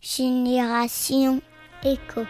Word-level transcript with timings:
Génération 0.00 1.42
Éco. 1.84 2.22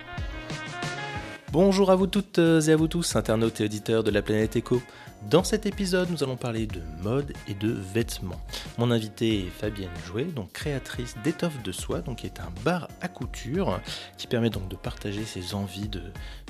Bonjour 1.52 1.92
à 1.92 1.94
vous 1.94 2.08
toutes 2.08 2.38
et 2.38 2.72
à 2.72 2.76
vous 2.76 2.88
tous, 2.88 3.14
internautes 3.14 3.60
et 3.60 3.64
auditeurs 3.64 4.02
de 4.02 4.10
la 4.10 4.22
planète 4.22 4.56
Éco. 4.56 4.82
Dans 5.28 5.44
cet 5.44 5.66
épisode, 5.66 6.10
nous 6.10 6.24
allons 6.24 6.38
parler 6.38 6.66
de 6.66 6.80
mode 7.02 7.34
et 7.46 7.52
de 7.52 7.68
vêtements. 7.68 8.40
Mon 8.78 8.90
invité 8.90 9.40
est 9.40 9.50
Fabienne 9.50 9.90
Jouet, 10.06 10.24
donc 10.24 10.50
créatrice 10.52 11.14
d'étoffes 11.22 11.62
de 11.62 11.72
soie, 11.72 12.00
donc 12.00 12.18
qui 12.18 12.26
est 12.26 12.40
un 12.40 12.50
bar 12.64 12.88
à 13.02 13.08
couture 13.08 13.80
qui 14.16 14.26
permet 14.26 14.48
donc 14.48 14.68
de 14.68 14.76
partager 14.76 15.24
ses 15.24 15.54
envies 15.54 15.88
de, 15.88 16.02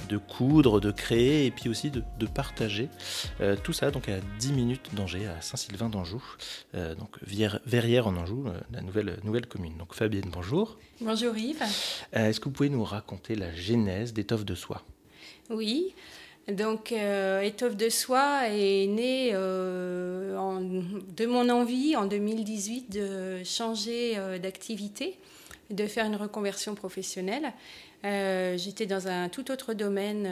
de 0.09 0.17
coudre, 0.19 0.81
de 0.81 0.93
créer 0.93 1.47
et 1.47 1.51
puis 1.51 1.69
aussi 1.69 1.91
de, 1.91 2.03
partager 2.33 2.89
euh, 3.41 3.57
tout 3.57 3.73
ça 3.73 3.91
donc 3.91 4.09
à 4.09 4.21
10 4.39 4.53
minutes 4.53 4.95
d'Angers, 4.95 5.27
à 5.27 5.41
Saint-Sylvain 5.41 5.89
d'Anjou, 5.89 6.23
euh, 6.77 6.95
donc 6.95 7.19
Verrières 7.67 8.07
en 8.07 8.17
Anjou, 8.17 8.47
euh, 8.47 8.61
la 8.71 8.83
nouvelle, 8.83 9.19
nouvelle 9.25 9.47
commune. 9.47 9.77
Donc 9.79 9.95
Fabienne, 9.95 10.31
bonjour. 10.33 10.79
Bonjour 11.01 11.37
Yves. 11.37 11.63
Est-ce 12.13 12.39
que 12.39 12.45
vous 12.45 12.53
pouvez 12.53 12.71
nous 12.71 12.85
raconter 12.85 13.35
la 13.35 13.53
genèse 13.53 14.13
d'étoffes 14.13 14.45
de 14.45 14.55
soie? 14.55 14.85
Oui. 15.51 15.93
Donc, 16.53 16.93
euh, 16.93 17.41
Étoffe 17.43 17.77
de 17.77 17.89
soie 17.89 18.49
est 18.49 18.87
née 18.87 19.31
euh, 19.35 20.37
de 21.17 21.27
mon 21.27 21.49
envie 21.49 21.97
en 21.97 22.07
2018 22.07 22.91
de 22.91 23.45
changer 23.45 24.15
euh, 24.17 24.39
d'activité, 24.39 25.17
de 25.71 25.87
faire 25.87 26.07
une 26.07 26.17
reconversion 26.17 26.75
professionnelle. 26.75 27.53
J'étais 28.03 28.87
dans 28.87 29.09
un 29.09 29.29
tout 29.29 29.51
autre 29.51 29.75
domaine, 29.75 30.23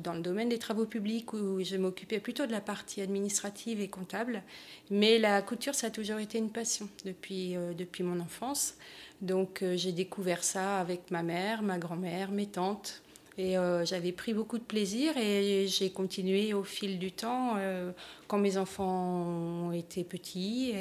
dans 0.00 0.12
le 0.12 0.20
domaine 0.20 0.48
des 0.48 0.58
travaux 0.58 0.86
publics, 0.86 1.32
où 1.32 1.60
je 1.60 1.76
m'occupais 1.76 2.20
plutôt 2.20 2.46
de 2.46 2.52
la 2.52 2.60
partie 2.60 3.00
administrative 3.00 3.80
et 3.80 3.88
comptable. 3.88 4.44
Mais 4.88 5.18
la 5.18 5.42
couture, 5.42 5.74
ça 5.74 5.88
a 5.88 5.90
toujours 5.90 6.20
été 6.20 6.38
une 6.38 6.50
passion 6.50 6.88
depuis, 7.04 7.56
depuis 7.76 8.04
mon 8.04 8.20
enfance. 8.20 8.74
Donc, 9.22 9.64
j'ai 9.74 9.90
découvert 9.90 10.44
ça 10.44 10.78
avec 10.78 11.10
ma 11.10 11.24
mère, 11.24 11.62
ma 11.62 11.78
grand-mère, 11.78 12.30
mes 12.30 12.46
tantes. 12.46 13.02
Et 13.38 13.56
euh, 13.56 13.84
j'avais 13.84 14.10
pris 14.10 14.34
beaucoup 14.34 14.58
de 14.58 14.64
plaisir 14.64 15.16
et 15.16 15.66
j'ai 15.68 15.90
continué 15.90 16.52
au 16.54 16.64
fil 16.64 16.98
du 16.98 17.12
temps 17.12 17.54
euh, 17.56 17.92
quand 18.26 18.38
mes 18.38 18.56
enfants 18.56 19.70
étaient 19.70 20.02
petits. 20.02 20.72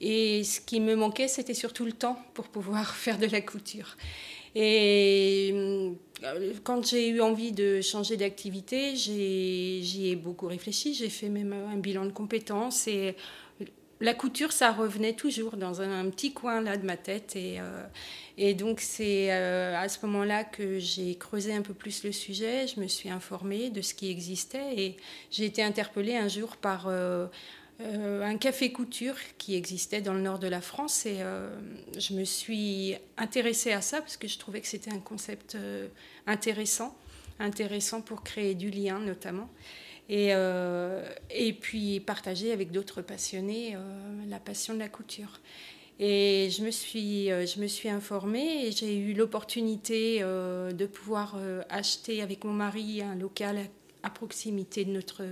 Et, 0.00 0.44
ce 0.44 0.60
qui 0.60 0.78
me 0.78 0.94
manquait, 0.94 1.26
c'était 1.26 1.54
surtout 1.54 1.86
le 1.86 1.92
temps 1.92 2.18
pour 2.34 2.48
pouvoir 2.48 2.94
faire 2.94 3.18
de 3.18 3.26
la 3.26 3.40
couture. 3.40 3.96
Et 4.54 5.52
euh, 5.54 5.92
quand 6.64 6.86
j'ai 6.86 7.08
eu 7.08 7.22
envie 7.22 7.52
de 7.52 7.80
changer 7.80 8.18
d'activité, 8.18 8.94
j'y 8.94 9.22
ai, 9.22 10.10
ai 10.10 10.16
beaucoup 10.16 10.48
réfléchi. 10.48 10.92
J'ai 10.92 11.08
fait 11.08 11.30
même 11.30 11.54
un 11.54 11.78
bilan 11.78 12.04
de 12.04 12.12
compétences 12.12 12.88
et 12.88 13.16
la 14.00 14.14
couture, 14.14 14.52
ça 14.52 14.72
revenait 14.72 15.12
toujours 15.12 15.56
dans 15.56 15.82
un, 15.82 16.08
petit 16.08 16.32
coin 16.32 16.62
là 16.62 16.78
de 16.78 16.86
ma 16.86 16.96
tête. 16.96 17.36
Et, 17.36 17.58
euh, 17.60 18.54
donc, 18.54 18.80
c'est 18.80 19.30
euh, 19.30 19.76
à 19.76 19.88
ce 19.88 20.04
moment-là 20.06 20.44
que 20.44 20.78
j'ai 20.78 21.16
creusé 21.16 21.54
un 21.54 21.60
peu 21.60 21.74
plus 21.74 22.02
le 22.04 22.12
sujet. 22.12 22.66
Je 22.66 22.80
me 22.80 22.86
suis 22.86 23.10
informée 23.10 23.68
de 23.68 23.82
ce 23.82 23.92
qui 23.92 24.10
existait 24.10 24.74
et 24.74 24.96
j'ai 25.30 25.44
été 25.44 25.62
interpellée 25.62 26.16
un 26.16 26.28
jour 26.28 26.56
par 26.56 26.86
euh, 26.88 27.26
un 27.78 28.38
café 28.38 28.72
couture 28.72 29.16
qui 29.36 29.54
existait 29.54 30.00
dans 30.00 30.14
le 30.14 30.22
nord 30.22 30.38
de 30.38 30.48
la 30.48 30.62
France. 30.62 31.04
Et 31.04 31.18
je 31.98 32.14
me 32.14 32.24
suis 32.24 32.94
intéressée 33.18 33.72
à 33.72 33.82
ça 33.82 34.00
parce 34.00 34.16
que 34.16 34.28
je 34.28 34.38
trouvais 34.38 34.62
que 34.62 34.66
c'était 34.66 34.92
un 34.92 34.98
concept 34.98 35.58
intéressant, 36.26 36.96
intéressant 37.38 38.00
pour 38.00 38.22
créer 38.22 38.54
du 38.54 38.70
lien 38.70 38.98
notamment 38.98 39.50
et, 40.10 40.30
euh, 40.34 41.08
et 41.30 41.52
puis 41.52 42.00
partager 42.00 42.52
avec 42.52 42.72
d'autres 42.72 43.00
passionnés 43.00 43.76
euh, 43.76 43.78
la 44.28 44.40
passion 44.40 44.74
de 44.74 44.80
la 44.80 44.88
couture. 44.88 45.40
Et 46.00 46.48
je 46.50 46.64
me 46.64 46.72
suis, 46.72 47.30
euh, 47.30 47.46
je 47.46 47.60
me 47.60 47.68
suis 47.68 47.88
informée 47.88 48.66
et 48.66 48.72
j'ai 48.72 48.96
eu 48.96 49.14
l'opportunité 49.14 50.20
de 50.20 50.86
pouvoir 50.86 51.36
acheter 51.68 52.22
avec 52.22 52.44
mon 52.44 52.52
mari 52.52 53.02
un 53.02 53.14
local 53.14 53.58
à, 54.02 54.10
proximité 54.10 54.84
de 54.84 54.90
notre, 54.90 55.22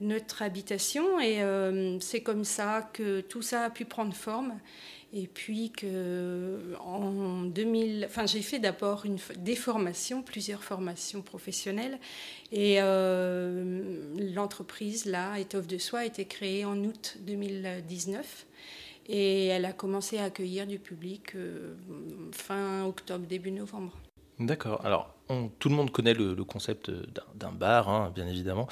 notre 0.00 0.40
habitation. 0.40 1.20
Et 1.20 1.42
c'est 2.00 2.22
comme 2.22 2.44
ça 2.44 2.88
que 2.94 3.20
tout 3.20 3.42
ça 3.42 3.64
a 3.64 3.70
pu 3.70 3.84
prendre 3.84 4.14
forme. 4.14 4.58
Et 5.12 5.26
puis 5.26 5.70
que 5.70 6.74
en 6.80 7.42
2000, 7.42 8.04
enfin 8.06 8.26
j'ai 8.26 8.42
fait 8.42 8.58
d'abord 8.58 9.06
une, 9.06 9.16
des 9.38 9.56
formations, 9.56 10.22
plusieurs 10.22 10.62
formations 10.62 11.22
professionnelles, 11.22 11.98
et 12.52 12.76
euh, 12.80 14.14
l'entreprise 14.34 15.06
là, 15.06 15.38
Étoffe 15.38 15.66
de 15.66 15.78
Soie, 15.78 16.00
a 16.00 16.04
été 16.04 16.26
créée 16.26 16.64
en 16.66 16.76
août 16.84 17.16
2019. 17.20 18.46
Et 19.10 19.46
elle 19.46 19.64
a 19.64 19.72
commencé 19.72 20.18
à 20.18 20.24
accueillir 20.24 20.66
du 20.66 20.78
public 20.78 21.34
euh, 21.34 21.74
fin 22.32 22.84
octobre, 22.84 23.26
début 23.26 23.50
novembre. 23.50 23.96
D'accord. 24.38 24.84
Alors, 24.84 25.14
tout 25.58 25.68
le 25.68 25.74
monde 25.74 25.90
connaît 25.90 26.14
le, 26.14 26.34
concept 26.44 26.90
d'un 27.34 27.52
bar, 27.52 27.88
hein, 27.88 28.12
bien 28.14 28.26
évidemment. 28.26 28.68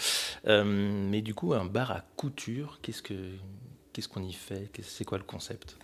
Euh, 0.47 0.63
mais 0.65 1.23
du 1.23 1.35
coup, 1.35 1.55
un 1.55 1.65
bar 1.65 1.91
à 1.91 2.03
couture, 2.17 2.79
qu'est-ce 2.83 4.09
qu'on 4.09 4.23
y 4.23 4.33
fait? 4.33 4.71
C'est 4.83 5.05
quoi 5.05 5.19
le 5.19 5.25
concept? 5.25 5.77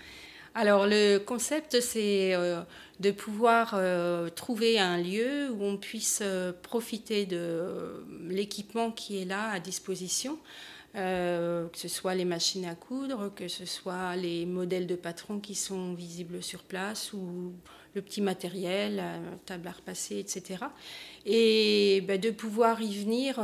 Alors 0.55 0.87
le 0.87 1.19
concept, 1.19 1.81
c'est 1.81 2.35
euh, 2.35 2.61
de 3.01 3.11
pouvoir 3.11 3.73
euh, 3.75 4.29
trouver 4.29 4.79
un 4.79 4.99
lieu 4.99 5.51
où 5.51 5.65
on 5.65 5.79
puisse 5.79 6.21
euh, 6.23 6.53
profiter 6.63 7.25
de 7.25 8.05
l'équipement 8.29 8.91
qui 8.91 9.23
est 9.23 9.25
là 9.25 9.51
à 9.51 9.61
disposition. 9.61 10.39
que 10.95 11.71
ce 11.73 11.89
soit 11.89 12.15
les 12.15 12.27
machines 12.27 12.67
à 12.67 12.75
coudre, 12.75 13.33
que 13.35 13.49
ce 13.49 13.65
soit 13.65 14.15
les 14.17 14.45
modèles 14.45 14.87
de 14.87 14.95
patrons 14.95 15.41
qui 15.41 15.55
sont 15.55 15.95
visibles 15.95 16.43
sur 16.43 16.63
place 16.63 17.15
ou 17.15 17.55
le 17.95 18.03
petit 18.03 18.21
matériel, 18.21 19.03
table 19.47 19.69
à 19.69 19.73
repasser, 19.73 20.19
etc. 20.19 20.65
Et 21.25 22.03
ben, 22.07 22.21
de 22.21 22.31
pouvoir 22.31 22.83
y 22.83 22.95
venir, 22.99 23.41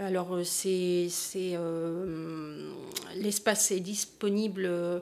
alors 0.00 0.38
c'est, 0.42 1.08
l'espace 3.16 3.70
est 3.70 3.80
disponible 3.80 4.64
euh, 4.66 5.00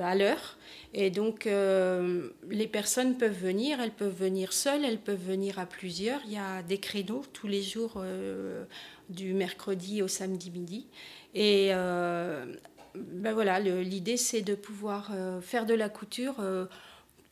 à 0.00 0.14
l'heure. 0.14 0.56
Et 0.94 1.10
donc, 1.10 1.46
euh, 1.46 2.30
les 2.48 2.66
personnes 2.66 3.16
peuvent 3.16 3.38
venir, 3.38 3.80
elles 3.80 3.92
peuvent 3.92 4.16
venir 4.16 4.52
seules, 4.52 4.84
elles 4.84 5.00
peuvent 5.00 5.22
venir 5.22 5.58
à 5.58 5.66
plusieurs. 5.66 6.20
Il 6.26 6.32
y 6.32 6.38
a 6.38 6.62
des 6.62 6.78
créneaux 6.78 7.22
tous 7.32 7.46
les 7.46 7.62
jours 7.62 7.94
euh, 7.96 8.64
du 9.10 9.34
mercredi 9.34 10.02
au 10.02 10.08
samedi 10.08 10.50
midi. 10.50 10.86
Et 11.34 11.70
ben 12.94 13.34
voilà, 13.34 13.60
l'idée, 13.60 14.16
c'est 14.16 14.40
de 14.40 14.54
pouvoir 14.54 15.12
faire 15.42 15.66
de 15.66 15.74
la 15.74 15.90
couture 15.90 16.36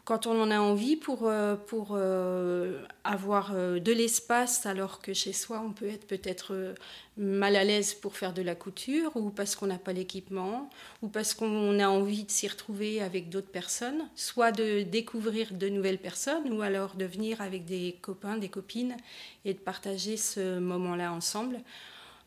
quand 0.04 0.26
on 0.26 0.41
en 0.41 0.50
a 0.50 0.59
envie 0.59 0.97
pour, 0.97 1.26
euh, 1.26 1.56
pour 1.56 1.92
euh, 1.92 2.82
avoir 3.04 3.53
euh, 3.54 3.78
de 3.78 3.91
l'espace 3.91 4.66
alors 4.66 5.00
que 5.00 5.15
chez 5.15 5.32
soi 5.32 5.62
on 5.65 5.72
peut 5.72 5.88
être 5.88 6.06
peut-être 6.06 6.75
mal 7.16 7.56
à 7.56 7.65
l'aise 7.65 7.94
pour 7.94 8.16
faire 8.16 8.34
de 8.34 8.43
la 8.43 8.54
couture 8.54 9.16
ou 9.16 9.31
parce 9.31 9.56
qu'on 9.56 9.66
n'a 9.66 9.78
pas 9.78 9.94
l'équipement 9.94 10.69
ou 11.00 11.09
parce 11.09 11.32
qu'on 11.32 11.78
a 11.78 11.88
envie 11.88 12.25
de 12.25 12.31
s'y 12.31 12.48
retrouver 12.48 13.00
avec 13.00 13.31
d'autres 13.31 13.50
personnes, 13.50 14.09
soit 14.14 14.53
de 14.53 14.82
découvrir 14.82 15.54
de 15.54 15.69
nouvelles 15.69 15.98
personnes 15.98 16.53
ou 16.53 16.60
alors 16.60 16.97
de 16.97 17.06
venir 17.06 17.41
avec 17.41 17.64
des 17.64 17.97
copains, 18.03 18.37
des 18.37 18.50
copines 18.50 18.97
et 19.44 19.54
de 19.54 19.59
partager 19.59 20.16
ce 20.16 20.59
moment-là 20.59 21.12
ensemble. 21.12 21.60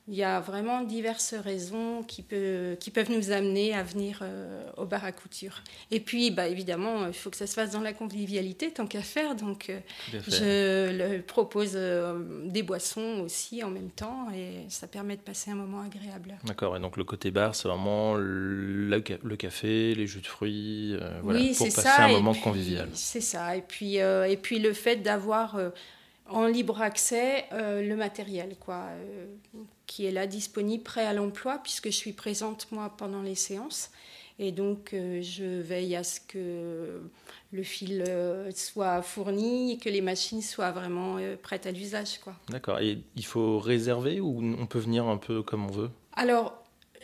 Il 0.10 0.16
y 0.16 0.24
a 0.24 0.40
vraiment 0.40 0.84
diverses 0.84 1.34
raisons 1.34 2.02
qui, 2.02 2.24
qui 2.80 2.92
peuvent 2.92 3.12
nous 3.12 3.32
amener 3.32 3.74
à 3.74 3.84
venir 3.84 4.20
euh, 4.22 4.64
au 4.78 4.86
bar 4.86 5.04
à 5.04 5.12
couture. 5.12 5.62
Et 5.92 6.00
puis, 6.00 6.32
bah, 6.32 6.48
évidemment, 6.48 7.08
il 7.08 7.14
faut 7.14 7.30
que 7.30 7.36
ça 7.36 7.46
se 7.46 7.54
fasse 7.54 7.72
dans 7.72 7.82
la 7.82 7.92
convivialité, 7.92 8.72
tant 8.72 8.88
qu'à 8.88 9.02
faire. 9.02 9.36
Donc, 9.36 9.70
euh, 9.70 9.82
je 10.28 11.20
propose 11.22 11.74
euh, 11.76 12.20
des 12.46 12.64
boissons 12.64 13.22
aussi 13.26 13.66
en 13.66 13.70
même 13.70 13.90
temps 13.90 14.30
et 14.34 14.70
ça 14.70 14.88
permet 14.88 15.18
de 15.18 15.22
passer 15.22 15.52
un 15.52 15.56
moment 15.56 15.82
agréable. 15.82 16.36
D'accord. 16.46 16.78
Et 16.78 16.80
donc, 16.80 16.96
le 16.96 17.04
côté 17.04 17.30
bar, 17.30 17.54
c'est 17.54 17.68
vraiment 17.68 18.16
le, 18.16 19.00
café, 19.38 19.94
les 19.94 20.08
jus 20.08 20.22
de 20.22 20.28
fruits, 20.28 20.98
voilà, 21.22 21.42
pour 21.58 21.68
passer 21.68 22.02
un 22.02 22.12
moment 22.14 22.34
convivial. 22.34 22.88
C'est 22.94 23.20
ça. 23.20 23.58
Et 23.58 23.62
puis, 23.62 23.96
et 23.96 24.40
puis, 24.42 24.60
le 24.60 24.72
fait 24.72 24.98
d'avoir 24.98 25.60
en 26.30 26.46
libre 26.48 26.82
accès 26.82 27.46
le 27.52 27.96
matériel, 27.96 28.56
quoi 28.60 28.90
qui 29.88 30.06
est 30.06 30.12
là 30.12 30.28
disponible, 30.28 30.84
prêt 30.84 31.06
à 31.06 31.14
l'emploi, 31.14 31.60
puisque 31.64 31.86
je 31.86 31.96
suis 31.96 32.14
présente 32.14 32.68
moi 32.72 32.94
pendant 32.96 33.22
les 33.22 33.36
séances. 33.36 33.90
Et 34.38 34.52
donc, 34.52 34.94
euh, 34.94 35.20
je 35.24 35.62
veille 35.62 35.96
à 35.96 36.04
ce 36.04 36.20
que 36.20 37.02
le 37.52 37.64
fil 37.64 38.04
euh, 38.08 38.52
soit 38.52 39.02
fourni 39.02 39.74
et 39.74 39.78
que 39.78 39.90
les 39.90 40.02
machines 40.02 40.44
soient 40.44 40.70
vraiment 40.70 41.18
euh, 41.18 41.36
prêtes 41.42 41.66
à 41.66 41.72
l'usage. 41.72 42.20
D'accord. 42.50 42.80
Et 42.80 43.00
il 43.16 43.26
faut 43.26 43.58
réserver 43.58 44.20
ou 44.20 44.40
on 44.60 44.68
peut 44.68 44.78
venir 44.78 45.08
un 45.08 45.18
peu 45.18 45.42
comme 45.42 45.66
on 45.66 45.72
veut? 45.72 45.90
Alors, 46.16 46.62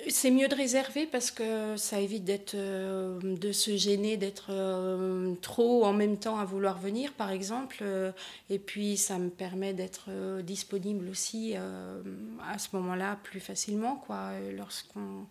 c'est 0.09 0.31
mieux 0.31 0.47
de 0.47 0.55
réserver 0.55 1.05
parce 1.05 1.31
que 1.31 1.75
ça 1.77 1.99
évite 1.99 2.23
d'être, 2.23 2.55
euh, 2.55 3.19
de 3.21 3.51
se 3.51 3.75
gêner, 3.75 4.17
d'être 4.17 4.47
euh, 4.49 5.33
trop 5.41 5.85
en 5.85 5.93
même 5.93 6.17
temps 6.17 6.37
à 6.37 6.45
vouloir 6.45 6.79
venir, 6.79 7.13
par 7.13 7.31
exemple. 7.31 7.77
Euh, 7.81 8.11
et 8.49 8.59
puis, 8.59 8.97
ça 8.97 9.17
me 9.17 9.29
permet 9.29 9.73
d'être 9.73 10.09
disponible 10.41 11.09
aussi 11.09 11.55
à 11.55 12.57
ce 12.57 12.69
moment-là 12.73 13.17
plus 13.23 13.39
facilement, 13.39 13.95
quoi, 13.95 14.31
lorsqu'on 14.55 15.25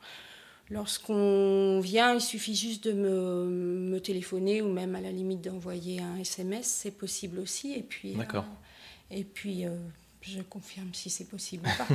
Lorsqu'on 0.71 1.81
vient, 1.81 2.15
il 2.15 2.21
suffit 2.21 2.55
juste 2.55 2.85
de 2.85 2.93
me, 2.93 3.45
me, 3.45 4.01
téléphoner 4.01 4.63
ou 4.63 4.73
même 4.73 4.95
à 4.95 5.03
la 5.03 5.11
limite 5.11 5.43
d'envoyer 5.43 6.01
un 6.01 6.17
SMS, 6.17 6.65
c'est 6.65 6.93
possible 6.93 7.41
aussi. 7.41 7.75
Et 7.75 7.83
puis, 7.83 8.15
D'accord. 8.15 8.47
et 9.11 9.25
puis 9.25 9.67
je 10.23 10.41
confirme 10.43 10.93
si 10.95 11.11
c'est 11.11 11.29
possible 11.29 11.67
ou 11.67 11.79
pas. 11.79 11.89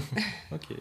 ok. 0.56 0.78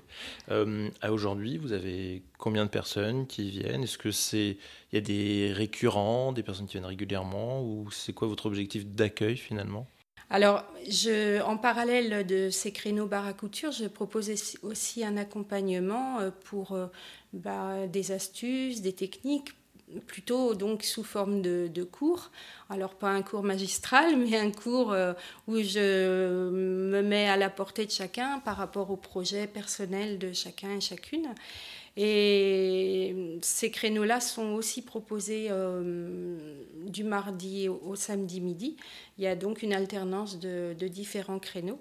Euh, 0.50 0.90
à 1.00 1.12
aujourd'hui, 1.12 1.58
vous 1.58 1.72
avez 1.72 2.22
combien 2.38 2.64
de 2.64 2.70
personnes 2.70 3.26
qui 3.26 3.50
viennent? 3.50 3.84
Est-ce 3.84 3.98
que 3.98 4.10
c'est 4.10 4.56
il 4.92 4.94
y 4.94 4.98
a 4.98 5.00
des 5.00 5.52
récurrents, 5.52 6.32
des 6.32 6.42
personnes 6.42 6.66
qui 6.66 6.72
viennent 6.72 6.84
régulièrement, 6.84 7.62
ou 7.62 7.90
c'est 7.90 8.12
quoi 8.12 8.28
votre 8.28 8.46
objectif 8.46 8.86
d'accueil 8.86 9.36
finalement? 9.36 9.86
Alors, 10.28 10.64
je, 10.88 11.40
en 11.42 11.56
parallèle 11.56 12.26
de 12.26 12.50
ces 12.50 12.72
créneaux 12.72 13.06
bar 13.06 13.26
à 13.26 13.32
couture, 13.32 13.70
je 13.70 13.84
propose 13.86 14.30
aussi 14.62 15.04
un 15.04 15.16
accompagnement 15.16 16.18
euh, 16.18 16.30
pour 16.44 16.72
euh, 16.72 16.88
bah, 17.32 17.86
des 17.86 18.10
astuces, 18.10 18.82
des 18.82 18.92
techniques 18.92 19.50
plutôt 20.06 20.54
donc 20.54 20.82
sous 20.82 21.04
forme 21.04 21.42
de, 21.42 21.82
cours. 21.84 22.30
Alors 22.70 22.94
pas 22.94 23.10
un 23.10 23.22
cours 23.22 23.42
magistral, 23.42 24.16
mais 24.30 24.36
un 24.36 24.50
cours 24.50 24.92
euh, 24.92 25.12
où 25.46 25.58
je 25.58 26.50
me 26.50 27.02
mets 27.02 27.28
à 27.28 27.36
la 27.36 27.50
portée 27.50 27.86
de 27.86 27.90
chacun 27.90 28.40
par 28.40 28.56
rapport 28.56 28.90
au 28.90 28.96
projet 28.96 29.46
personnel 29.46 30.18
de 30.18 30.32
chacun 30.32 30.76
et 30.76 30.80
chacune. 30.80 31.28
Et 31.98 33.38
ces 33.40 33.70
créneaux-là 33.70 34.20
sont 34.20 34.52
aussi 34.52 34.82
proposés 34.82 35.46
euh, 35.50 36.60
du 36.86 37.04
mardi 37.04 37.68
au, 37.70 37.94
samedi 37.94 38.42
midi. 38.42 38.76
Il 39.16 39.24
y 39.24 39.26
a 39.26 39.34
donc 39.34 39.62
une 39.62 39.72
alternance 39.72 40.38
de 40.38 40.88
différents 40.88 41.38
créneaux. 41.38 41.80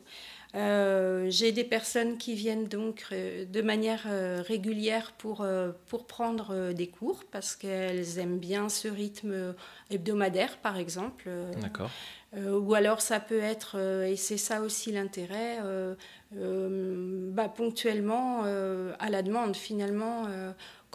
Euh, 0.54 1.26
j'ai 1.30 1.52
des 1.52 1.64
personnes 1.64 2.18
qui 2.18 2.34
viennent 2.34 2.68
donc 2.68 3.08
euh, 3.12 3.46
de 3.46 3.62
manière 3.62 4.04
euh, 4.08 4.42
régulière 4.46 5.12
pour, 5.18 5.46
pour 5.88 6.06
prendre 6.06 6.72
des 6.72 6.88
cours 6.88 7.24
parce 7.32 7.56
qu'elles 7.56 8.20
aiment 8.20 8.40
bien 8.40 8.70
ce 8.70 8.88
rythme 8.88 9.54
hebdomadaire, 9.90 10.58
par 10.58 10.78
exemple. 10.78 11.30
D'accord. 11.62 11.90
ou 12.38 12.74
alors 12.74 13.02
ça 13.02 13.20
peut 13.20 13.40
être, 13.40 13.78
et 14.06 14.16
c'est 14.16 14.38
ça 14.38 14.62
aussi 14.62 14.92
l'intérêt, 14.92 15.60
bah, 16.32 17.50
ponctuellement 17.50 18.44
à 18.44 19.10
la 19.10 19.22
demande 19.22 19.56
finalement 19.56 20.28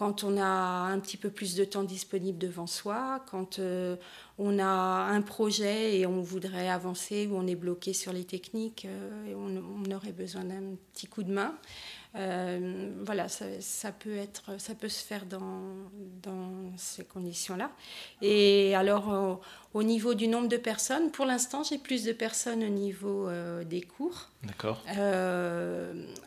quand 0.01 0.25
on 0.25 0.39
a 0.39 0.47
un 0.47 0.99
petit 0.99 1.19
peu 1.19 1.29
plus 1.29 1.57
de 1.57 1.63
temps 1.63 1.83
disponible 1.83 2.39
devant 2.39 2.67
soi, 2.67 3.23
quand 3.31 3.59
euh, 3.59 3.97
on 4.39 4.59
a 4.59 4.65
un 4.65 5.21
projet 5.21 5.99
et 5.99 6.07
on 6.07 6.23
voudrait 6.23 6.71
avancer 6.71 7.29
ou 7.31 7.37
on 7.37 7.47
est 7.47 7.55
bloqué 7.55 7.93
sur 7.93 8.15
les 8.15 8.25
techniques 8.25 8.87
euh, 8.89 9.35
on, 9.37 9.93
aurait 9.93 10.13
besoin 10.13 10.45
d'un 10.45 10.63
petit 10.95 11.07
coup 11.07 11.23
de 11.23 11.31
main. 11.31 11.53
Euh, 12.17 12.93
voilà, 13.05 13.29
ça, 13.29 13.93
peut 13.93 14.17
être, 14.17 14.59
ça 14.59 14.75
peut 14.75 14.89
se 14.89 15.05
faire 15.05 15.27
dans, 15.27 15.63
dans 16.23 16.73
ces 16.77 17.05
conditions-là. 17.05 17.71
Et 18.21 18.75
alors, 18.75 19.13
euh, 19.13 19.35
au 19.75 19.83
niveau 19.83 20.15
du 20.15 20.27
nombre 20.27 20.49
de 20.49 20.57
personnes, 20.57 21.11
pour 21.13 21.25
l'instant, 21.25 21.63
j'ai 21.63 21.79
plus 21.79 22.05
de 22.05 22.13
personnes 22.13 22.65
au 22.65 22.69
niveau 22.69 23.29
euh, 23.29 23.63
des 23.65 23.83
cours. 23.83 24.29
D'accord. 24.43 24.83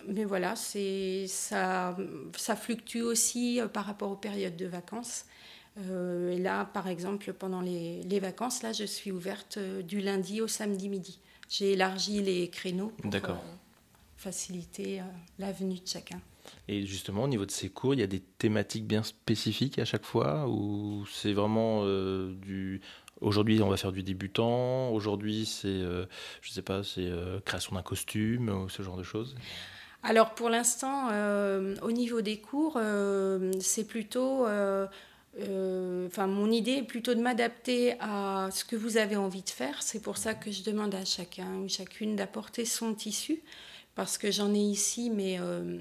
mais 0.07 0.23
voilà, 0.23 0.55
c'est, 0.55 1.25
ça, 1.27 1.97
ça 2.37 2.55
fluctue 2.55 3.01
aussi 3.01 3.59
par 3.73 3.85
rapport 3.85 4.11
aux 4.11 4.17
périodes 4.17 4.55
de 4.55 4.67
vacances. 4.67 5.25
et 5.77 6.37
là, 6.37 6.65
par 6.65 6.87
exemple, 6.87 7.33
pendant 7.33 7.61
les, 7.61 8.03
les, 8.03 8.19
vacances, 8.19 8.63
là, 8.63 8.71
je 8.71 8.85
suis 8.85 9.11
ouverte 9.11 9.59
du 9.59 9.99
lundi 9.99 10.41
au 10.41 10.47
samedi 10.47 10.87
midi. 10.87 11.19
J'ai 11.49 11.73
élargi 11.73 12.21
les 12.21 12.49
créneaux. 12.49 12.93
D'accord 13.03 13.43
faciliter 14.23 15.01
euh, 15.01 15.03
la 15.37 15.51
venue 15.51 15.75
de 15.75 15.87
chacun. 15.87 16.19
Et 16.67 16.85
justement, 16.85 17.23
au 17.23 17.27
niveau 17.27 17.45
de 17.45 17.51
ces 17.51 17.69
cours, 17.69 17.93
il 17.93 17.99
y 17.99 18.03
a 18.03 18.07
des 18.07 18.21
thématiques 18.21 18.85
bien 18.85 19.03
spécifiques 19.03 19.79
à 19.79 19.85
chaque 19.85 20.05
fois 20.05 20.47
ou 20.47 21.05
c'est 21.11 21.33
vraiment 21.33 21.81
euh, 21.83 22.33
du. 22.35 22.81
Aujourd'hui, 23.21 23.61
on 23.61 23.69
va 23.69 23.77
faire 23.77 23.91
du 23.91 24.03
débutant. 24.03 24.89
Aujourd'hui, 24.89 25.45
c'est, 25.45 25.67
euh, 25.67 26.05
je 26.41 26.51
sais 26.51 26.61
pas, 26.61 26.83
c'est 26.83 27.09
création 27.45 27.75
d'un 27.75 27.81
costume 27.81 28.49
ou 28.49 28.67
ce 28.67 28.81
genre 28.83 28.97
de 28.97 29.03
choses? 29.03 29.35
Alors, 30.01 30.33
pour 30.35 30.49
l'instant, 30.49 31.07
au 31.81 31.91
niveau 31.93 32.19
des 32.19 32.39
cours, 32.39 32.77
c'est 33.61 33.87
plutôt. 33.87 34.45
Enfin, 34.45 36.27
mon 36.27 36.51
idée 36.51 36.79
est 36.79 36.83
plutôt 36.83 37.13
de 37.13 37.21
m'adapter 37.21 37.95
à 38.01 38.49
ce 38.51 38.65
que 38.65 38.75
vous 38.75 38.97
avez 38.97 39.15
envie 39.15 39.43
de 39.43 39.49
faire. 39.49 39.81
C'est 39.81 40.01
pour 40.01 40.17
ça 40.17 40.33
que 40.33 40.51
je 40.51 40.63
demande 40.63 40.93
à 40.93 41.05
chacun 41.05 41.55
ou 41.63 41.69
chacune 41.69 42.17
d'apporter 42.17 42.65
son 42.65 42.93
tissu 42.93 43.41
parce 43.95 44.17
que 44.17 44.31
j'en 44.31 44.53
ai 44.53 44.59
ici, 44.59 45.11
mais 45.11 45.37
euh, 45.39 45.77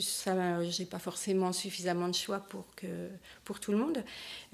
ça, 0.00 0.62
j'ai 0.64 0.86
pas 0.86 0.98
forcément 0.98 1.52
suffisamment 1.52 2.08
de 2.08 2.14
choix 2.14 2.38
pour 2.38 2.64
que 2.76 2.86
pour 3.44 3.60
tout 3.60 3.72
le 3.72 3.78
monde. 3.78 4.02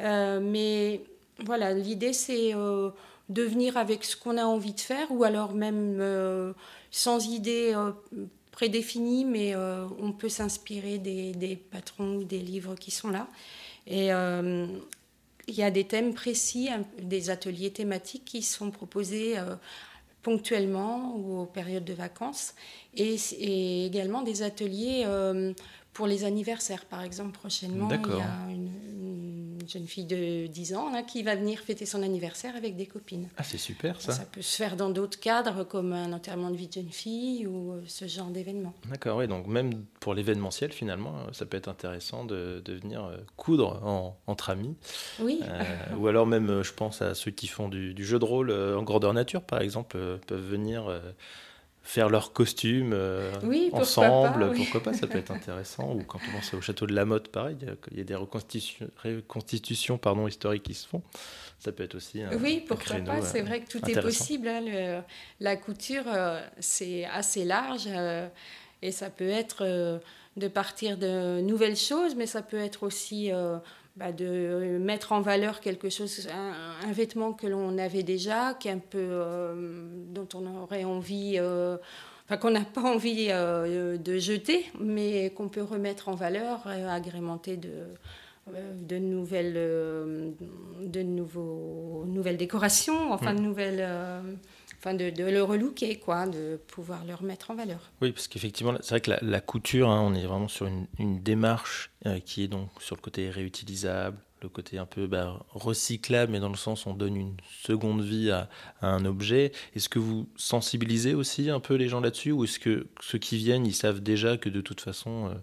Euh, 0.00 0.40
mais 0.40 1.02
voilà, 1.44 1.72
l'idée 1.74 2.12
c'est 2.12 2.54
euh, 2.54 2.90
de 3.28 3.42
venir 3.42 3.76
avec 3.76 4.04
ce 4.04 4.16
qu'on 4.16 4.36
a 4.36 4.44
envie 4.44 4.72
de 4.72 4.80
faire, 4.80 5.06
ou 5.10 5.22
alors 5.22 5.54
même 5.54 5.98
euh, 6.00 6.52
sans 6.90 7.28
idée 7.28 7.74
prédéfinie, 8.50 9.24
mais 9.24 9.54
on 9.54 10.12
peut 10.12 10.28
s'inspirer 10.28 10.98
des, 10.98 11.32
des, 11.32 11.54
patrons 11.54 12.16
ou 12.16 12.24
des 12.24 12.40
livres 12.40 12.74
qui 12.74 12.90
sont 12.90 13.10
là. 13.10 13.28
Et 13.86 14.08
il 14.08 15.54
y 15.54 15.62
a 15.62 15.70
des 15.70 15.84
thèmes 15.84 16.14
précis, 16.14 16.68
des 17.00 17.30
ateliers 17.30 17.70
thématiques 17.70 18.24
qui 18.24 18.42
sont 18.42 18.72
proposés 18.72 19.36
ponctuellement 20.22 21.16
ou 21.16 21.40
aux 21.40 21.46
périodes 21.46 21.84
de 21.84 21.94
vacances, 21.94 22.54
et, 22.94 23.16
également 23.86 24.22
des 24.22 24.42
ateliers 24.42 25.04
euh, 25.06 25.52
pour 25.92 26.06
les 26.06 26.24
anniversaires. 26.24 26.84
Par 26.84 27.02
exemple, 27.02 27.32
prochainement, 27.32 27.88
il 27.90 28.16
y 28.16 28.20
a 28.20 28.50
une, 28.50 28.70
jeune 29.68 29.86
fille 29.86 30.04
de 30.04 30.46
10 30.46 30.74
ans 30.74 30.90
là, 30.92 31.02
qui 31.02 31.22
va 31.22 31.34
venir 31.34 31.58
fêter 31.60 31.86
son 31.86 32.02
anniversaire 32.02 32.56
avec 32.56 32.76
des 32.76 32.86
copines. 32.86 33.28
Ah, 33.36 33.42
c'est 33.42 33.58
super 33.58 34.00
ça. 34.00 34.12
Ça 34.12 34.24
peut 34.24 34.42
se 34.42 34.56
faire 34.56 34.76
dans 34.76 34.90
d'autres 34.90 35.20
cadres, 35.20 35.64
comme 35.64 35.92
un 35.92 36.12
enterrement 36.12 36.50
de 36.50 36.56
vie 36.56 36.68
de 36.68 36.72
jeune 36.72 36.90
fille 36.90 37.46
ou 37.46 37.72
euh, 37.72 37.82
ce 37.86 38.06
genre 38.06 38.28
d'événement. 38.28 38.74
D'accord, 38.90 39.18
oui, 39.18 39.28
donc 39.28 39.46
même 39.46 39.84
pour 40.00 40.14
l'événementiel, 40.14 40.72
finalement, 40.72 41.14
euh, 41.16 41.32
ça 41.32 41.46
peut 41.46 41.56
être 41.56 41.68
intéressant 41.68 42.24
de, 42.24 42.62
de 42.64 42.72
venir 42.74 43.10
coudre 43.36 43.82
entre 44.26 44.50
amis. 44.50 44.76
Oui. 45.20 45.40
ou 45.98 46.06
alors 46.06 46.26
même, 46.26 46.62
je 46.62 46.72
pense 46.72 47.02
à 47.02 47.14
ceux 47.14 47.30
qui 47.30 47.46
font 47.46 47.68
du, 47.68 47.94
du 47.94 48.04
jeu 48.04 48.18
de 48.18 48.24
rôle 48.24 48.50
en 48.50 48.82
grandeur 48.82 49.12
nature, 49.14 49.42
par 49.42 49.60
exemple, 49.60 49.98
peuvent 50.26 50.48
venir 50.50 50.90
faire 51.88 52.10
leurs 52.10 52.34
costumes 52.34 52.92
euh, 52.92 53.32
ensemble, 53.72 54.52
pourquoi 54.54 54.82
pas, 54.82 54.92
ça 54.92 55.06
peut 55.06 55.16
être 55.16 55.30
intéressant. 55.34 55.94
Ou 55.94 56.02
quand 56.02 56.20
on 56.28 56.32
pense 56.32 56.52
au 56.52 56.60
château 56.60 56.86
de 56.86 56.94
la 56.94 57.06
Motte, 57.06 57.28
pareil, 57.28 57.56
il 57.92 57.96
y 57.96 58.00
a 58.02 58.04
des 58.04 58.14
reconstitutions, 58.14 59.96
pardon, 59.96 60.28
historiques 60.28 60.64
qui 60.64 60.74
se 60.74 60.86
font. 60.86 61.00
Ça 61.58 61.72
peut 61.72 61.84
être 61.84 61.94
aussi 61.94 62.22
un, 62.22 62.36
Oui, 62.36 62.62
pourquoi 62.68 62.96
pas, 62.96 63.22
c'est 63.22 63.40
vrai 63.40 63.62
que 63.62 63.70
tout 63.70 63.90
est 63.90 63.98
possible. 64.02 64.48
Hein, 64.48 65.02
la 65.40 65.56
couture, 65.56 66.04
euh, 66.08 66.42
c'est 66.60 67.06
assez 67.06 67.46
large 67.46 67.86
euh, 67.86 68.28
et 68.82 68.92
ça 68.92 69.08
peut 69.08 69.30
être 69.30 69.98
de 70.36 70.48
partir 70.48 70.98
de 70.98 71.40
nouvelles 71.40 71.78
choses, 71.78 72.14
mais 72.16 72.26
ça 72.26 72.42
peut 72.42 72.58
être 72.58 72.82
aussi 72.82 73.30
bah, 73.98 74.12
de 74.12 74.78
mettre 74.80 75.10
en 75.10 75.20
valeur 75.20 75.58
quelque 75.60 75.90
chose, 75.90 76.28
un, 76.32 76.92
vêtement 76.92 77.32
que 77.32 77.48
l'on 77.48 77.76
avait 77.78 78.04
déjà, 78.04 78.54
qui 78.54 78.70
un 78.70 78.78
peu, 78.78 78.98
euh, 79.00 79.88
dont 80.14 80.28
on 80.34 80.46
aurait 80.62 80.84
envie, 80.84 81.34
euh, 81.36 81.76
enfin 82.24 82.36
qu'on 82.36 82.52
n'a 82.52 82.60
pas 82.60 82.82
envie 82.82 83.26
euh, 83.30 83.96
de 83.96 84.18
jeter, 84.18 84.66
mais 84.78 85.30
qu'on 85.30 85.48
peut 85.48 85.62
remettre 85.62 86.08
en 86.08 86.14
valeur, 86.14 86.68
agrémenter 86.68 87.56
de, 87.56 87.70
de 88.86 88.98
nouvelles, 88.98 89.54
de 89.54 91.02
nouveaux, 91.02 92.04
nouvelles 92.06 92.36
décorations, 92.36 93.12
enfin 93.12 93.34
de 93.34 93.40
nouvelles 93.40 93.84
enfin 94.78 94.94
de, 94.94 95.10
le 95.30 95.42
relooker, 95.42 95.98
quoi, 95.98 96.26
de 96.26 96.58
pouvoir 96.68 97.04
le 97.04 97.14
remettre 97.14 97.50
en 97.50 97.54
valeur. 97.54 97.80
Oui, 98.00 98.12
parce 98.12 98.28
qu'effectivement, 98.28 98.74
c'est 98.80 98.90
vrai 98.90 99.00
que 99.00 99.12
la, 99.20 99.40
couture, 99.40 99.90
hein, 99.90 100.00
on 100.02 100.14
est 100.14 100.24
vraiment 100.24 100.48
sur 100.48 100.66
une, 100.66 101.22
démarche 101.22 101.90
euh, 102.06 102.20
qui 102.20 102.44
est 102.44 102.48
donc 102.48 102.70
sur 102.80 102.96
le 102.96 103.00
côté 103.00 103.28
réutilisable, 103.28 104.16
le 104.40 104.48
côté 104.48 104.78
un 104.78 104.86
peu 104.86 105.08
bah, 105.08 105.44
recyclable, 105.50 106.30
mais 106.30 106.38
dans 106.38 106.48
le 106.48 106.56
sens 106.56 106.86
où 106.86 106.90
on 106.90 106.94
donne 106.94 107.16
une 107.16 107.36
seconde 107.64 108.02
vie 108.02 108.30
à, 108.30 108.48
un 108.80 109.04
objet. 109.04 109.50
Est-ce 109.74 109.88
que 109.88 109.98
vous 109.98 110.28
sensibilisez 110.36 111.14
aussi 111.14 111.50
un 111.50 111.60
peu 111.60 111.74
les 111.74 111.88
gens 111.88 112.00
là-dessus, 112.00 112.30
ou 112.30 112.44
est-ce 112.44 112.60
que 112.60 112.86
ceux 113.00 113.18
qui 113.18 113.36
viennent, 113.36 113.66
ils 113.66 113.74
savent 113.74 114.00
déjà 114.00 114.36
que 114.36 114.48
de 114.48 114.60
toute 114.60 114.80
façon, 114.80 115.26
euh, 115.26 115.34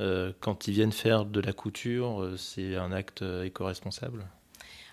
euh, 0.00 0.32
quand 0.40 0.66
ils 0.66 0.74
viennent 0.74 0.92
faire 0.92 1.26
de 1.26 1.40
la 1.40 1.52
couture, 1.52 2.32
c'est 2.36 2.74
un 2.74 2.90
acte 2.90 3.22
éco-responsable? 3.44 4.26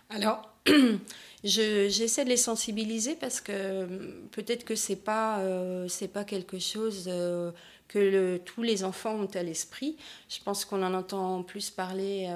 Alors, 0.10 0.50
j'essaie 1.44 2.24
de 2.24 2.30
les 2.30 2.38
sensibiliser 2.38 3.16
parce 3.16 3.42
que 3.42 3.52
euh, 3.54 3.86
peut-être 4.32 4.64
que 4.64 4.76
c'est 4.76 4.96
pas 4.96 5.40
euh, 5.40 5.88
pas 6.14 6.24
quelque 6.24 6.60
chose 6.60 7.06
euh, 7.08 7.52
que 7.90 8.38
tous 8.38 8.64
les 8.64 8.84
enfants 8.84 9.16
ont 9.16 9.30
à 9.34 9.44
l'esprit. 9.44 9.98
Je 10.30 10.40
pense 10.44 10.64
qu'on 10.66 10.84
en 10.84 10.94
entend 10.94 11.44
plus 11.44 11.70
parler 11.70 12.30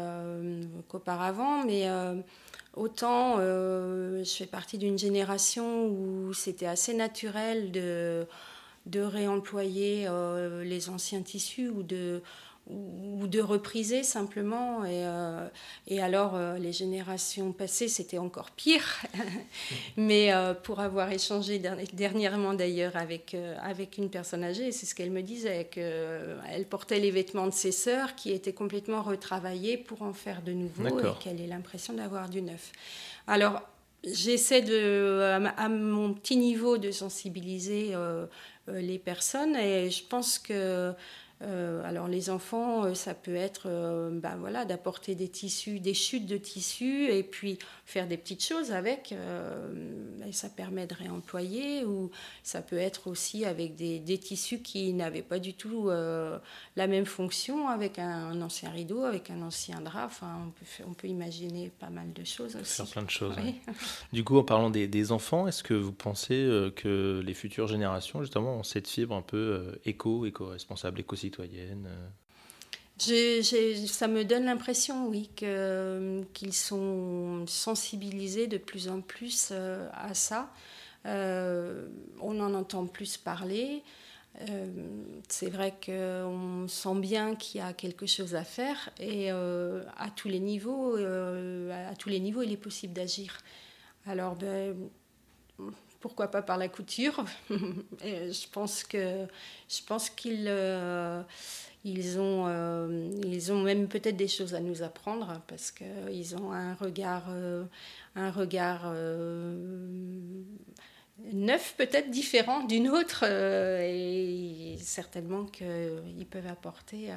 qu'auparavant, 0.87 1.65
mais 1.65 1.89
autant 2.73 3.35
je 3.37 4.33
fais 4.37 4.45
partie 4.45 4.77
d'une 4.77 4.97
génération 4.97 5.87
où 5.87 6.33
c'était 6.33 6.67
assez 6.67 6.93
naturel 6.93 7.73
de 7.73 8.25
de 8.85 9.01
réemployer 9.01 10.07
les 10.63 10.89
anciens 10.89 11.21
tissus 11.21 11.67
ou 11.67 11.83
de 11.83 12.21
ou 12.69 13.27
de 13.27 13.41
repriser 13.41 14.03
simplement. 14.03 14.85
Et, 14.85 15.05
euh, 15.05 15.47
et 15.87 16.01
alors, 16.01 16.35
euh, 16.35 16.57
les 16.57 16.71
générations 16.71 17.51
passées, 17.51 17.87
c'était 17.87 18.17
encore 18.17 18.51
pire. 18.51 19.01
Mais 19.97 20.33
euh, 20.33 20.53
pour 20.53 20.79
avoir 20.79 21.11
échangé 21.11 21.61
dernièrement 21.93 22.53
d'ailleurs 22.53 22.95
avec, 22.95 23.35
avec 23.61 23.97
une 23.97 24.09
personne 24.09 24.43
âgée, 24.43 24.71
c'est 24.71 24.85
ce 24.85 24.95
qu'elle 24.95 25.11
me 25.11 25.21
disait, 25.21 25.65
qu'elle 25.65 26.65
portait 26.69 26.99
les 26.99 27.11
vêtements 27.11 27.47
de 27.47 27.53
ses 27.53 27.71
sœurs 27.71 28.15
qui 28.15 28.31
étaient 28.31 28.53
complètement 28.53 29.01
retravaillés 29.01 29.77
pour 29.77 30.03
en 30.03 30.13
faire 30.13 30.41
de 30.41 30.51
nouveau 30.51 30.99
et 30.99 31.13
qu'elle 31.19 31.41
ait 31.41 31.47
l'impression 31.47 31.93
d'avoir 31.93 32.29
du 32.29 32.41
neuf. 32.41 32.71
Alors, 33.27 33.61
j'essaie 34.03 34.61
de, 34.61 35.37
à, 35.57 35.69
mon 35.69 36.13
petit 36.13 36.37
niveau 36.37 36.77
de 36.77 36.91
sensibiliser 36.91 37.93
les 38.67 38.99
personnes 38.99 39.55
et 39.55 39.89
je 39.89 40.03
pense 40.03 40.39
que 40.39 40.93
euh, 41.43 41.81
alors 41.83 42.07
les 42.07 42.29
enfants, 42.29 42.85
euh, 42.85 42.93
ça 42.93 43.15
peut 43.15 43.35
être 43.35 43.63
euh, 43.65 44.11
ben 44.11 44.35
voilà, 44.37 44.63
d'apporter 44.65 45.15
des 45.15 45.27
tissus, 45.27 45.79
des 45.79 45.95
chutes 45.95 46.27
de 46.27 46.37
tissus 46.37 47.09
et 47.09 47.23
puis 47.23 47.57
faire 47.85 48.07
des 48.07 48.17
petites 48.17 48.43
choses 48.45 48.71
avec. 48.71 49.11
et 49.11 50.31
ça 50.31 50.49
permet 50.49 50.87
de 50.87 50.93
réemployer 50.93 51.83
ou 51.83 52.11
ça 52.43 52.61
peut 52.61 52.77
être 52.77 53.07
aussi 53.07 53.43
avec 53.45 53.75
des, 53.75 53.99
des 53.99 54.17
tissus 54.17 54.59
qui 54.59 54.93
n'avaient 54.93 55.21
pas 55.21 55.39
du 55.39 55.53
tout 55.53 55.89
la 55.89 56.87
même 56.87 57.05
fonction 57.05 57.67
avec 57.67 57.99
un, 57.99 58.39
ancien 58.41 58.69
rideau, 58.69 59.03
avec 59.03 59.29
un 59.29 59.41
ancien 59.41 59.81
drap. 59.81 60.05
Enfin, 60.05 60.37
on 60.47 60.49
peut, 60.51 60.89
on 60.89 60.93
peut 60.93 61.07
imaginer 61.07 61.71
pas 61.79 61.89
mal 61.89 62.13
de 62.13 62.23
choses 62.23 62.55
aussi. 62.55 62.75
Faire 62.75 62.87
plein 62.87 63.03
de 63.03 63.09
choses. 63.09 63.35
Du 64.13 64.23
coup, 64.23 64.37
en 64.37 64.43
parlant 64.43 64.69
des, 64.69 64.87
des 64.87 65.11
enfants, 65.11 65.47
est-ce 65.47 65.63
que 65.63 65.73
vous 65.73 65.91
pensez 65.91 66.71
que 66.75 67.21
les 67.25 67.33
futures 67.33 67.67
générations 67.67 68.21
justement 68.21 68.55
ont 68.57 68.63
cette 68.63 68.87
fibre 68.87 69.15
un 69.15 69.21
peu 69.21 69.79
éco, 69.85 70.25
éco-responsable, 70.25 70.99
éco-citoyenne 70.99 71.30
euh. 71.39 71.83
ça 73.87 74.07
me 74.07 74.23
donne 74.23 74.45
l'impression, 74.45 75.07
oui, 75.07 75.29
qu'ils 75.35 76.53
sont 76.53 77.45
sensibilisés 77.47 78.47
de 78.47 78.57
plus 78.57 78.87
en 78.87 79.01
plus 79.01 79.49
euh, 79.51 79.89
à 79.93 80.13
ça. 80.13 80.51
Euh, 81.05 81.87
on 82.19 82.39
en 82.39 82.53
entend 82.53 82.85
plus 82.85 83.17
parler. 83.17 83.83
c'est 85.27 85.49
vrai 85.49 85.73
qu'on 85.85 86.67
sent 86.67 86.99
bien 86.99 87.35
qu'il 87.35 87.59
y 87.59 87.63
a 87.63 87.73
quelque 87.73 88.05
chose 88.05 88.35
à 88.35 88.43
faire 88.43 88.91
et 88.99 89.31
à 89.31 90.09
tous 90.15 90.29
les 90.29 90.39
niveaux, 90.39 90.95
à 90.95 91.95
tous 91.97 92.09
les 92.09 92.19
niveaux, 92.19 92.43
il 92.43 92.51
est 92.51 92.57
possible 92.57 92.93
d'agir. 92.93 93.39
Alors, 94.05 94.35
ben, 94.35 94.75
pourquoi 96.01 96.27
pas 96.29 96.41
par 96.41 96.57
la 96.57 96.67
couture. 96.67 97.23
je 97.49 98.47
pense 98.51 98.83
que 98.83 99.25
je 99.69 99.81
pense 99.87 100.09
qu'ils 100.09 100.45
euh, 100.47 101.21
ils 101.85 102.19
ont 102.19 102.45
euh, 102.47 103.09
ils 103.25 103.51
ont 103.53 103.61
même 103.61 103.87
peut-être 103.87 104.17
des 104.17 104.27
choses 104.27 104.53
à 104.53 104.59
nous 104.59 104.83
apprendre 104.83 105.41
parce 105.47 105.71
qu'ils 105.71 106.35
ont 106.35 106.51
un 106.51 106.73
regard 106.73 107.25
euh, 107.29 107.63
un 108.15 108.31
regard 108.31 108.91
neuf 111.31 111.75
peut-être 111.77 112.09
différent 112.09 112.63
d'une 112.65 112.89
autre 112.89 113.23
et 113.23 114.75
certainement 114.79 115.45
qu'ils 115.45 116.27
peuvent 116.29 116.47
apporter 116.47 117.11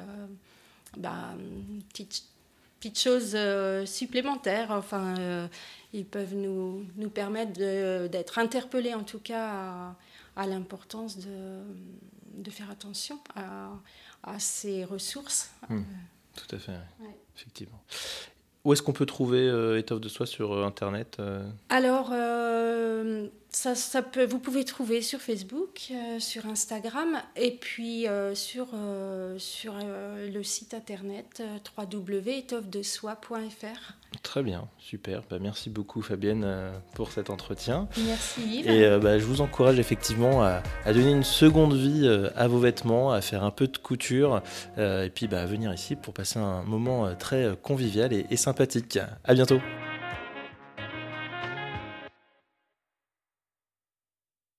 bah, 0.95 1.35
une 1.37 1.81
petite 1.83 2.23
euh, 3.07 3.85
supplémentaires. 3.85 4.71
Enfin, 4.71 5.49
ils 5.95 6.05
peuvent 6.05 6.35
nous, 6.35 6.85
nous 6.97 7.09
permettre 7.09 7.53
d'être 8.07 8.37
interpellés 8.39 8.93
en 8.93 9.03
tout 9.03 9.19
cas 9.19 9.95
à, 10.35 10.47
l'importance 10.47 11.17
de, 11.17 11.61
de, 12.33 12.51
faire 12.51 12.69
attention 12.69 13.19
à, 13.35 13.69
à 14.23 14.39
ces 14.39 14.83
ressources. 14.83 15.51
Hmm. 15.69 15.83
tout 16.35 16.55
à 16.55 16.59
fait, 16.59 16.73
effectivement. 17.35 17.81
Où 18.65 18.73
est-ce 18.73 18.81
qu'on 18.81 18.93
peut 18.93 19.05
trouver 19.05 19.47
euh, 19.47 19.77
Étoffe 19.77 20.01
de 20.01 20.09
soie 20.09 20.25
sur 20.25 20.65
Internet 20.65 21.21
Alors, 21.69 22.11
ça, 23.55 24.01
peut, 24.01 24.25
vous 24.25 24.39
pouvez 24.39 24.65
trouver 24.65 25.01
sur 25.01 25.21
Facebook, 25.21 25.87
euh, 25.91 26.19
sur 26.19 26.45
Instagram 26.45 27.21
et 27.37 27.51
puis 27.51 28.05
euh, 28.07 28.35
sur, 28.35 28.67
euh, 28.73 29.39
sur 29.39 29.75
le 29.75 30.43
site 30.43 30.73
internet 30.73 31.41
www.étoffedesoi.fr. 31.77 33.93
Très 34.23 34.43
bien, 34.43 34.67
super. 34.77 35.23
Bah, 35.29 35.37
merci 35.39 35.69
beaucoup 35.69 36.01
Fabienne 36.01 36.45
pour 36.95 37.11
cet 37.11 37.29
entretien. 37.29 37.87
Merci 38.05 38.59
Yves. 38.59 38.69
Et 38.69 38.99
bah, 38.99 39.17
je 39.19 39.25
vous 39.25 39.39
encourage 39.41 39.79
effectivement 39.79 40.43
à, 40.43 40.61
donner 40.85 41.11
une 41.11 41.23
seconde 41.23 41.75
vie 41.75 42.09
à 42.35 42.47
vos 42.47 42.59
vêtements, 42.59 43.11
à 43.11 43.21
faire 43.21 43.43
un 43.43 43.51
peu 43.51 43.67
de 43.67 43.77
couture 43.77 44.41
et 44.77 45.11
puis 45.13 45.27
bah, 45.27 45.41
à 45.41 45.45
venir 45.45 45.73
ici 45.73 45.95
pour 45.95 46.13
passer 46.13 46.39
un 46.39 46.63
moment 46.63 47.13
très 47.15 47.57
convivial 47.61 48.13
et, 48.13 48.25
et 48.29 48.37
sympathique. 48.37 48.99
À 49.23 49.33
bientôt. 49.33 49.59